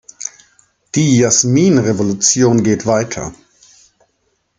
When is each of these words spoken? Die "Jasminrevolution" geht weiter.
Die 0.95 1.19
"Jasminrevolution" 1.19 2.63
geht 2.63 2.87
weiter. 2.87 3.35